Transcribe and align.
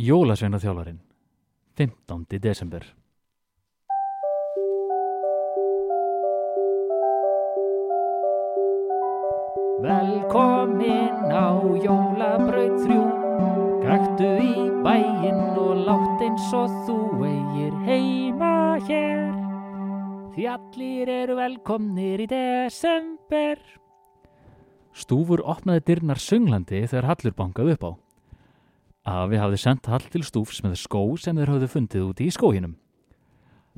Jólasveinaþjálfarinn 0.00 1.00
15. 1.76 2.38
desember 2.40 2.84
Velkomin 9.84 11.28
á 11.28 11.52
jólabraut 11.84 12.80
þrjú 12.80 13.04
Gaktu 13.84 14.32
í 14.40 14.56
bæinn 14.80 15.60
og 15.60 15.84
látt 15.84 16.24
eins 16.24 16.48
og 16.56 16.72
þú 16.88 16.98
eigir 17.28 17.76
heima 17.84 18.80
hér 18.88 19.36
Því 20.32 20.50
allir 20.56 21.16
eru 21.20 21.40
velkomnir 21.44 22.24
í 22.24 22.32
desember 22.32 23.60
Stúfur 24.96 25.44
opnaði 25.44 25.90
dyrnar 25.90 26.28
sunglandi 26.30 26.86
þegar 26.86 27.12
Hallur 27.12 27.36
bankaði 27.36 27.76
upp 27.76 27.84
á. 27.84 27.92
Afi 29.08 29.38
hafði 29.40 29.58
sendt 29.60 29.88
Hall 29.88 30.04
til 30.12 30.22
Stúfs 30.26 30.60
með 30.60 30.76
skó 30.82 31.00
sem 31.16 31.38
þeir 31.38 31.54
hafði 31.54 31.68
fundið 31.72 32.06
úti 32.10 32.26
í 32.28 32.34
skóginum. 32.34 32.76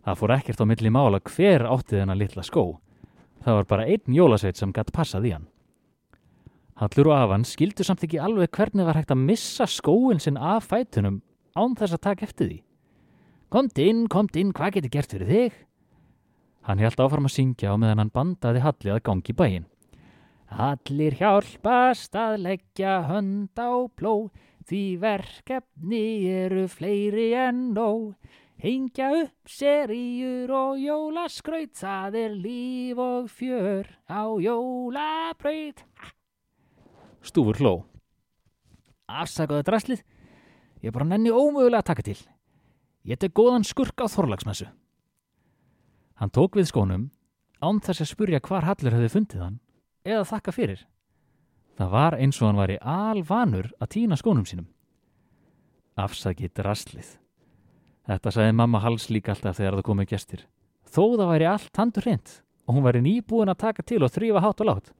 Það 0.02 0.18
fór 0.18 0.34
ekkert 0.34 0.62
á 0.62 0.66
milli 0.66 0.90
mála 0.90 1.20
hver 1.22 1.62
átti 1.70 2.00
þennan 2.00 2.18
litla 2.18 2.42
skó. 2.42 2.80
Það 3.42 3.58
var 3.58 3.68
bara 3.70 3.86
einn 3.86 4.16
jólasveit 4.16 4.58
sem 4.58 4.72
gætt 4.74 4.90
passað 4.94 5.28
í 5.28 5.34
hann. 5.36 5.46
Hallur 6.82 7.12
og 7.12 7.18
afan 7.20 7.46
skildu 7.46 7.86
samt 7.86 8.02
ekki 8.02 8.18
alveg 8.18 8.50
hvernig 8.56 8.88
var 8.88 8.98
hægt 8.98 9.12
að 9.14 9.22
missa 9.22 9.68
skóin 9.70 10.18
sinn 10.22 10.40
af 10.40 10.66
fætunum 10.72 11.20
án 11.54 11.76
þess 11.78 11.94
að 11.94 12.04
taka 12.08 12.26
eftir 12.26 12.48
því. 12.48 12.58
Komt 13.52 13.78
inn, 13.78 14.06
komt 14.08 14.36
inn, 14.40 14.50
hvað 14.56 14.78
getur 14.78 14.94
gert 14.96 15.12
fyrir 15.14 15.30
þig? 15.30 15.58
Hann 16.66 16.80
held 16.82 16.98
áfram 17.02 17.28
að 17.28 17.34
syngja 17.36 17.74
á 17.74 17.76
meðan 17.76 18.02
hann 18.02 18.14
bandaði 18.14 18.62
Halli 18.64 18.94
að 18.94 19.02
gangi 19.06 19.34
bæinn. 19.36 19.68
Allir 20.52 21.14
hjálpast 21.16 22.16
að 22.18 22.38
leggja 22.46 22.98
hönd 23.08 23.56
á 23.56 23.72
pló, 23.96 24.32
því 24.68 24.82
verkefni 25.02 26.04
eru 26.30 26.66
fleiri 26.70 27.32
en 27.38 27.72
nóg. 27.76 28.12
Hengja 28.62 29.08
upp 29.24 29.50
seríur 29.50 30.52
og 30.54 30.76
jólaskraut, 30.78 31.72
það 31.74 32.18
er 32.20 32.36
líf 32.38 33.00
og 33.02 33.30
fjör 33.32 33.88
á 34.06 34.22
jólabraut. 34.38 35.82
Stúfur 37.22 37.58
hló. 37.58 37.72
Afsakaðu 39.10 39.66
draslið, 39.66 40.04
ég 40.82 40.94
bara 40.94 41.08
nenni 41.10 41.34
ómögulega 41.34 41.82
að 41.82 41.90
taka 41.90 42.06
til. 42.06 42.20
Ég 43.02 43.18
tek 43.18 43.34
góðan 43.34 43.66
skurk 43.66 43.98
á 43.98 44.06
þorlagsmessu. 44.06 44.68
Hann 46.22 46.30
tók 46.30 46.54
við 46.54 46.70
skónum 46.70 47.10
án 47.58 47.82
þess 47.82 48.04
að 48.04 48.12
spurja 48.12 48.40
hvar 48.46 48.62
Hallur 48.68 48.94
hefði 48.94 49.10
fundið 49.10 49.42
hann 49.42 49.60
eða 50.06 50.26
þakka 50.30 50.54
fyrir. 50.54 50.86
Það 51.78 51.92
var 51.92 52.16
eins 52.18 52.38
og 52.40 52.48
hann 52.48 52.60
var 52.60 52.72
í 52.72 52.78
alvanur 52.80 53.70
að 53.80 53.92
týna 53.96 54.18
skónum 54.20 54.46
sínum. 54.48 54.68
Afsakið 55.96 56.52
draslið. 56.58 57.18
Þetta 58.08 58.32
sagði 58.34 58.56
mamma 58.58 58.80
Hals 58.82 59.08
líka 59.12 59.32
alltaf 59.32 59.58
þegar 59.58 59.78
það 59.78 59.86
komið 59.88 60.10
gestir. 60.12 60.46
Þó 60.92 61.16
það 61.16 61.30
væri 61.32 61.48
allt 61.48 61.78
handur 61.78 62.06
hreint 62.06 62.34
og 62.66 62.76
hún 62.76 62.84
væri 62.86 63.02
nýbúin 63.04 63.50
að 63.50 63.62
taka 63.64 63.84
til 63.86 64.02
og 64.04 64.12
þrýfa 64.12 64.42
hátt 64.42 64.62
og 64.62 64.68
látt. 64.68 64.90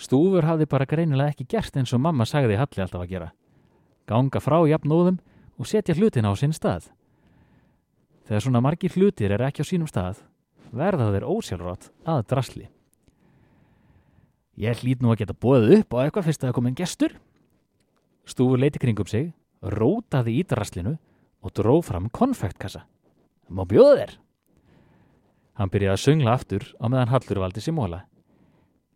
Stúfur 0.00 0.46
hafði 0.46 0.66
bara 0.66 0.88
greinilega 0.90 1.34
ekki 1.34 1.46
gert 1.48 1.76
eins 1.78 1.92
og 1.94 2.02
mamma 2.02 2.26
sagði 2.26 2.58
Halli 2.58 2.82
alltaf 2.82 3.04
að 3.04 3.10
gera. 3.12 3.30
Ganga 4.10 4.40
frá 4.42 4.58
jafnóðum 4.68 5.20
og 5.58 5.68
setja 5.70 5.94
hlutin 5.94 6.26
á 6.26 6.32
sinn 6.36 6.54
stað. 6.54 6.90
Þegar 8.26 8.42
svona 8.46 8.62
margir 8.64 8.94
hlutir 8.96 9.34
er 9.34 9.44
ekki 9.46 9.62
á 9.62 9.68
sínum 9.68 9.88
stað, 9.88 10.22
verða 10.72 11.12
þeir 11.12 11.28
ósjálfrátt 11.28 11.90
að 12.08 12.24
drasli. 12.32 12.66
Ég 14.54 14.82
hlýt 14.82 15.02
nú 15.02 15.10
að 15.10 15.24
geta 15.24 15.34
bóðið 15.34 15.80
upp 15.80 15.96
á 15.98 16.02
eitthvað 16.04 16.26
fyrst 16.28 16.44
að 16.44 16.48
það 16.48 16.56
komið 16.58 16.76
gestur. 16.78 17.14
Stúfur 18.24 18.60
leiti 18.62 18.80
kringum 18.82 19.08
sig, 19.10 19.32
rótaði 19.60 20.38
í 20.38 20.44
draslinu 20.46 20.94
og 21.44 21.54
dróð 21.58 21.82
fram 21.88 22.06
konfektkassa. 22.14 22.84
Má 23.50 23.64
bjóða 23.68 23.96
þér? 24.00 24.12
Hann 25.58 25.70
byrjaði 25.70 25.94
að 25.94 26.04
söngla 26.04 26.34
aftur 26.38 26.68
á 26.78 26.84
meðan 26.86 27.10
Hallur 27.12 27.40
valdi 27.42 27.62
sér 27.62 27.76
móla. 27.76 28.04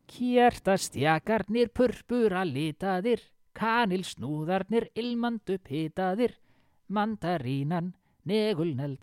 Kjertastjakarnir 0.09 1.73
purpura 1.75 2.45
litaðir, 2.49 3.21
kanilsnúðarnir 3.59 4.89
ilmand 4.97 5.51
upphitaðir, 5.53 6.39
mandarínan 6.89 7.93
negulneld, 8.29 9.03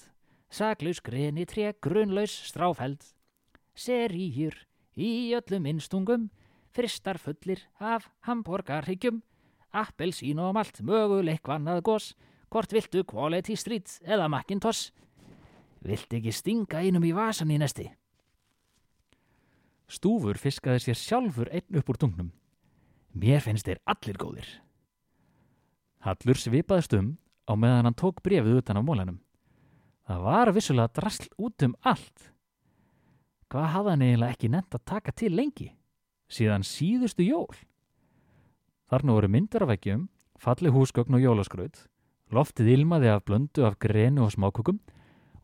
saklaus 0.50 1.02
greni 1.04 1.46
tré 1.46 1.74
grunlaus 1.84 2.34
stráfeld, 2.50 3.04
seríur 3.76 4.58
í 4.96 5.36
öllum 5.38 5.70
innstungum, 5.70 6.30
fristar 6.76 7.20
fullir 7.22 7.64
af 7.80 8.10
hamborgarhyggjum, 8.28 9.22
appelsín 9.72 10.40
og 10.44 10.56
malt 10.58 10.82
möguleik 10.84 11.48
vannað 11.48 11.84
gós, 11.88 12.14
hvort 12.52 12.74
viltu 12.76 13.04
quality 13.08 13.56
street 13.56 14.00
eða 14.04 14.28
Macintosh, 14.32 14.92
vilt 15.86 16.14
ekki 16.14 16.34
stinga 16.34 16.82
einum 16.84 17.06
í 17.06 17.14
vasan 17.16 17.54
í 17.54 17.60
nesti. 17.62 17.88
Stúfur 19.88 20.40
fiskaði 20.42 20.82
sér 20.82 20.98
sjálfur 20.98 21.52
einn 21.54 21.80
upp 21.80 21.90
úr 21.92 22.00
tungnum. 22.02 22.32
Mér 23.14 23.44
finnst 23.46 23.68
þeir 23.68 23.82
allir 23.86 24.18
góðir. 24.20 24.48
Hallur 26.06 26.40
svipaðist 26.40 26.96
um 26.98 27.16
á 27.46 27.54
meðan 27.54 27.88
hann 27.90 27.98
tók 27.98 28.24
brefið 28.26 28.60
utan 28.62 28.82
á 28.82 28.84
mólanum. 28.84 29.20
Það 30.06 30.26
var 30.26 30.52
vissulega 30.54 30.94
drasl 30.94 31.30
út 31.42 31.66
um 31.66 31.76
allt. 31.82 32.32
Hvað 33.50 33.72
hafði 33.74 33.94
hann 33.94 34.06
eiginlega 34.06 34.36
ekki 34.36 34.52
nefnt 34.54 34.78
að 34.78 34.86
taka 34.92 35.14
til 35.14 35.32
lengi? 35.34 35.70
Síðan 36.32 36.66
síðustu 36.66 37.26
jól. 37.26 37.54
Þarna 38.90 39.18
voru 39.18 39.30
myndar 39.30 39.66
af 39.66 39.74
veggjum, 39.74 40.08
falli 40.42 40.72
húsgögn 40.74 41.18
og 41.18 41.24
jólaskraut, 41.24 41.86
loftið 42.34 42.72
ilmaði 42.76 43.12
af 43.14 43.26
blöndu 43.26 43.66
af 43.66 43.80
grenu 43.82 44.26
og 44.26 44.34
smákukum 44.34 44.80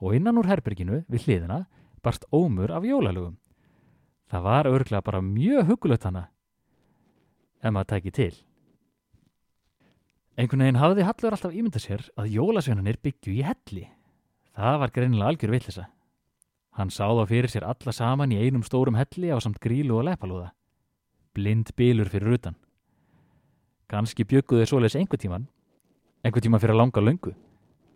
og 0.02 0.16
innan 0.18 0.38
úr 0.42 0.50
herberginu 0.50 1.04
við 1.10 1.28
hliðina 1.28 1.66
barst 2.02 2.26
ómur 2.34 2.74
af 2.74 2.86
jólalögum. 2.86 3.38
Það 4.32 4.46
var 4.46 4.70
örglega 4.70 5.06
bara 5.06 5.22
mjög 5.22 5.68
hugulegt 5.70 6.06
hana, 6.08 6.30
ef 7.62 7.74
maður 7.74 7.90
tæki 7.94 8.14
til. 8.16 8.36
Einhvern 10.40 10.64
veginn 10.64 10.80
hafði 10.80 11.06
Hallur 11.06 11.36
alltaf 11.36 11.54
ímyndað 11.54 11.84
sér 11.84 12.06
að 12.18 12.32
jólasveinanir 12.32 12.98
byggju 13.04 13.34
í 13.36 13.44
helli. 13.46 13.84
Það 14.56 14.78
var 14.82 14.94
greinilega 14.96 15.34
algjör 15.34 15.54
villisa. 15.54 15.90
Hann 16.80 16.90
sá 16.90 17.04
þá 17.12 17.26
fyrir 17.28 17.52
sér 17.52 17.68
alla 17.68 17.94
saman 17.94 18.32
í 18.32 18.40
einum 18.40 18.64
stórum 18.64 18.96
helli 18.96 19.28
á 19.28 19.38
samt 19.44 19.60
grílu 19.60 20.00
og 20.00 20.08
leppalúða. 20.08 20.54
Blind 21.32 21.72
bylur 21.80 22.10
fyrir 22.12 22.36
utan. 22.36 22.56
Ganski 23.88 24.26
bjögguðu 24.28 24.62
þeir 24.62 24.70
svoleiðis 24.70 24.96
einhver 25.00 25.20
tíman, 25.20 25.46
einhver 26.24 26.44
tíma 26.44 26.60
fyrir 26.60 26.76
að 26.76 26.82
langa 26.82 27.04
löngu, 27.04 27.32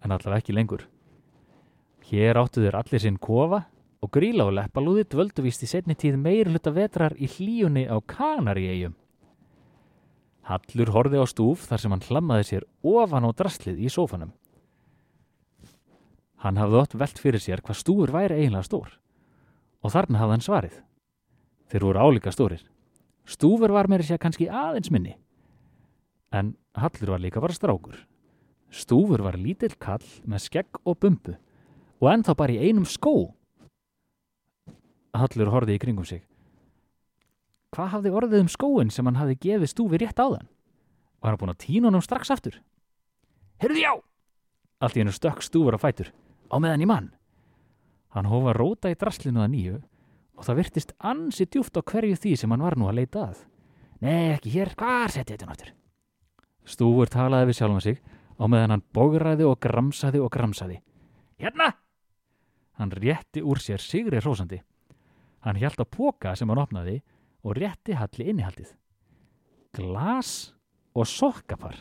en 0.04 0.14
allavega 0.16 0.40
ekki 0.40 0.56
lengur. 0.56 0.86
Hér 2.08 2.40
áttu 2.40 2.64
þeir 2.64 2.78
allir 2.80 3.02
sinn 3.04 3.18
kofa 3.20 3.66
og 4.00 4.12
gríla 4.16 4.46
og 4.48 4.54
leppalúði 4.56 5.04
dvöldu 5.12 5.44
vist 5.44 5.66
í 5.66 5.68
setni 5.68 5.98
tíð 6.00 6.16
meir 6.22 6.48
hluta 6.48 6.72
vetrar 6.72 7.16
í 7.20 7.28
hlíunni 7.28 7.84
á 7.92 8.00
Kanaríegjum. 8.00 8.94
Hallur 10.46 10.92
horfi 10.94 11.20
á 11.20 11.26
stúf 11.28 11.66
þar 11.68 11.82
sem 11.82 11.96
hann 11.96 12.06
hlammaði 12.06 12.46
sér 12.50 12.68
ofan 12.86 13.26
á 13.28 13.32
draslið 13.36 13.82
í 13.82 13.90
sófanum. 13.90 14.32
Hann 16.40 16.62
hafði 16.62 16.80
ótt 16.84 16.96
velt 17.02 17.20
fyrir 17.20 17.42
sér 17.42 17.66
hvað 17.66 17.82
stúfur 17.82 18.14
væri 18.14 18.38
eiginlega 18.38 18.68
stór 18.70 18.96
og 19.82 19.92
þarna 19.92 20.22
hafði 20.22 20.38
hann 20.38 20.46
svarið. 20.46 20.80
Þeir 21.74 21.88
voru 21.90 22.06
álíka 22.06 22.32
stórir. 22.32 22.62
Stúfur 23.26 23.74
var 23.74 23.90
meiri 23.90 24.06
sér 24.06 24.22
kannski 24.22 24.48
aðeins 24.50 24.92
minni. 24.94 25.16
En 26.32 26.54
Hallur 26.76 27.16
var 27.16 27.24
líka 27.24 27.42
bara 27.42 27.56
strákur. 27.56 27.98
Stúfur 28.70 29.24
var 29.24 29.38
lítill 29.40 29.74
kall 29.80 30.06
með 30.28 30.46
skegg 30.50 30.80
og 30.84 31.00
bumbu 31.00 31.36
og 32.02 32.10
ennþá 32.12 32.36
bara 32.38 32.56
í 32.56 32.70
einum 32.70 32.86
skó. 32.86 33.32
Hallur 35.16 35.54
horfið 35.54 35.78
í 35.78 35.82
kringum 35.82 36.08
sig. 36.08 36.26
Hvað 37.76 37.92
hafði 37.94 38.12
orðið 38.20 38.44
um 38.44 38.52
skóin 38.52 38.92
sem 38.92 39.08
hann 39.08 39.20
hafði 39.20 39.40
gefið 39.48 39.72
stúfi 39.72 40.00
rétt 40.00 40.20
á 40.20 40.28
þann? 40.28 40.50
Var 41.24 41.32
hann 41.32 41.40
búin 41.42 41.54
að 41.56 41.64
tína 41.64 41.90
honum 41.90 42.04
strax 42.04 42.32
aftur? 42.32 42.60
Hörðu 43.64 43.82
já! 43.82 43.94
Allt 44.84 44.98
í 44.98 45.02
hennu 45.02 45.16
stökk 45.16 45.44
stúfur 45.44 45.76
á 45.76 45.80
fætur, 45.80 46.12
á 46.52 46.56
meðan 46.60 46.84
í 46.84 46.88
mann. 46.90 47.10
Hann 48.12 48.28
hófa 48.32 48.52
að 48.52 48.60
róta 48.60 48.92
í 48.92 49.00
draslinu 49.00 49.44
að 49.44 49.52
nýju 49.56 49.78
og 50.36 50.44
það 50.48 50.60
virtist 50.60 50.94
ansi 51.00 51.48
djúft 51.48 51.78
á 51.80 51.82
hverju 51.82 52.20
því 52.20 52.36
sem 52.40 52.52
hann 52.52 52.66
var 52.66 52.78
nú 52.80 52.90
að 52.90 53.00
leita 53.02 53.30
að. 53.30 53.42
Nei, 54.04 54.36
ekki 54.36 54.54
hér, 54.58 54.74
hvar 54.78 55.12
setja 55.12 55.36
þetta 55.36 55.50
náttúr? 55.50 55.72
Stúfur 56.66 57.12
talaði 57.12 57.50
við 57.50 57.60
sjálfum 57.60 57.84
sig 57.84 58.00
á 58.36 58.44
meðan 58.52 58.76
hann 58.76 58.86
bógraði 58.96 59.48
og 59.48 59.60
gramsaði 59.64 60.22
og 60.24 60.32
gramsaði. 60.34 60.80
Hérna! 61.40 61.72
Hann 62.76 62.92
rétti 62.92 63.44
úr 63.46 63.62
sér 63.64 63.80
sigri 63.80 64.20
hrósandi. 64.20 64.60
Hann 65.46 65.60
hjælt 65.62 65.80
á 65.80 65.86
póka 65.88 66.36
sem 66.36 66.50
hann 66.52 66.60
opnaði 66.60 67.00
og 67.46 67.56
rétti 67.60 67.96
halli 67.96 68.32
innihaldið. 68.32 68.74
Glas 69.76 70.56
og 70.96 71.08
sokkapar. 71.08 71.78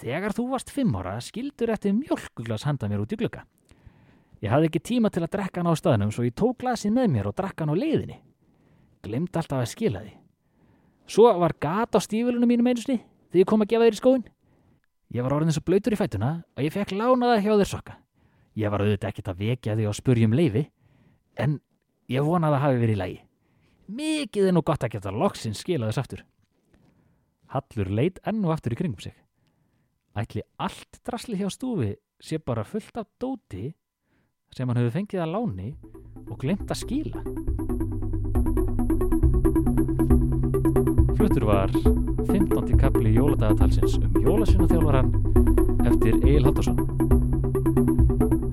Þegar 0.00 0.34
þú 0.34 0.46
varst 0.54 0.72
fimm 0.72 0.94
ára 0.96 1.18
skildur 1.22 1.70
eftir 1.74 1.92
mjölkuglas 1.94 2.64
handa 2.64 2.88
mér 2.88 3.04
út 3.04 3.12
í 3.12 3.18
glukka. 3.20 3.44
Ég 4.40 4.48
hafði 4.52 4.70
ekki 4.70 4.80
tíma 4.80 5.10
til 5.12 5.22
að 5.24 5.32
drekka 5.34 5.60
hann 5.60 5.68
á 5.68 5.76
staðnum 5.76 6.12
svo 6.14 6.24
ég 6.24 6.36
tók 6.36 6.62
glasið 6.62 6.94
með 6.96 7.08
mér 7.12 7.28
og 7.28 7.36
drakka 7.36 7.66
hann 7.66 7.74
á 7.76 7.80
leiðinni. 7.80 8.18
Glimt 9.04 9.36
alltaf 9.36 9.60
að 9.60 9.72
skila 9.72 10.02
því. 10.04 10.12
Svo 11.10 11.32
var 11.42 11.56
gat 11.60 11.96
á 11.96 12.00
stífilunum 12.00 12.48
mínum 12.48 12.70
einusni 12.70 13.00
þegar 13.00 13.42
ég 13.42 13.50
kom 13.50 13.64
að 13.64 13.72
gefa 13.72 13.88
þér 13.88 13.96
í 13.96 14.00
skóin. 14.00 14.24
Ég 15.10 15.26
var 15.26 15.34
orðin 15.34 15.52
svo 15.52 15.64
blöytur 15.66 15.96
í 15.96 15.98
fætuna 15.98 16.30
og 16.56 16.62
ég 16.64 16.72
fekk 16.72 16.94
lánaða 16.94 17.40
hjá 17.42 17.52
þér 17.52 17.70
sokka. 17.72 17.96
Ég 18.56 18.70
var 18.70 18.84
auðvitað 18.84 19.10
ekkert 19.10 19.30
að 19.32 19.42
vekja 19.44 19.76
þig 19.78 19.88
og 19.90 19.96
spurja 19.98 20.28
um 20.28 20.36
leifi, 20.38 20.64
en 21.38 21.58
ég 22.10 22.26
vonaði 22.26 22.56
að 22.58 22.64
hafi 22.64 22.80
verið 22.80 22.94
í 22.94 23.00
lagi. 23.00 23.18
Mikið 23.90 24.46
er 24.46 24.54
nú 24.54 24.62
gott 24.66 24.84
að 24.86 24.94
geta 24.94 25.12
loksins 25.14 25.62
skila 25.64 25.90
þess 25.90 26.02
aftur. 26.02 26.22
Hallur 27.50 27.90
leit 27.90 28.20
enn 28.26 28.44
og 28.46 28.54
aftur 28.54 28.74
í 28.74 28.78
kringum 28.78 29.02
sig. 29.02 29.16
Ætli 30.14 30.44
allt 30.62 31.00
drasli 31.06 31.38
hjá 31.38 31.50
stúfi 31.50 31.94
sé 32.22 32.38
bara 32.38 32.66
fullt 32.66 33.00
af 33.02 33.08
dóti 33.18 33.72
sem 34.56 34.68
hann 34.68 34.78
hefur 34.80 34.94
fengið 34.96 35.22
að 35.22 35.32
láni 35.34 35.68
og 36.26 36.38
glemt 36.42 36.70
að 36.70 36.80
skila. 36.80 37.22
Fluttur 41.18 41.46
var 41.46 41.74
15. 41.74 42.76
kapli 42.80 43.14
jóladagatalsins 43.14 43.98
um 44.00 44.20
jólasjónaþjálfaran 44.24 45.12
eftir 45.86 46.18
Egil 46.18 46.46
Haldarsson. 46.48 46.80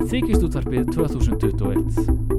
Þykist 0.07 0.45
útvarpið 0.47 0.91
2021 0.93 2.36